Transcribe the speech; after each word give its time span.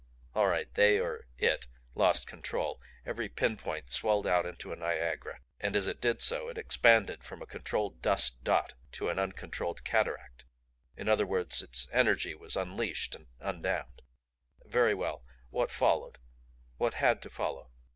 All 0.33 0.47
right 0.47 0.73
they 0.73 0.99
or 0.99 1.27
IT 1.37 1.67
lost 1.93 2.25
control. 2.25 2.81
Every 3.05 3.29
pin 3.29 3.55
point 3.55 3.91
swelled 3.91 4.25
out 4.25 4.47
into 4.47 4.73
a 4.73 4.75
Niagara. 4.75 5.41
And 5.59 5.75
as 5.75 5.85
it 5.87 6.01
did 6.01 6.21
so, 6.21 6.47
it 6.49 6.57
expanded 6.57 7.23
from 7.23 7.39
a 7.39 7.45
controlled 7.45 8.01
dust 8.01 8.43
dot 8.43 8.73
to 8.93 9.09
an 9.09 9.19
uncontrolled 9.19 9.83
cataract 9.83 10.43
in 10.97 11.07
other 11.07 11.27
words, 11.27 11.61
its 11.61 11.87
energy 11.91 12.33
was 12.33 12.55
unleashed 12.55 13.13
and 13.13 13.27
undammed. 13.39 14.01
"Very 14.65 14.95
well 14.95 15.23
what 15.51 15.69
followed? 15.69 16.17
What 16.77 16.95
HAD 16.95 17.21
to 17.21 17.29
follow? 17.29 17.69